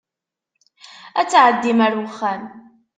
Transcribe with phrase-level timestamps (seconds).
[1.19, 2.43] Ad tɛeddim ar wexxam.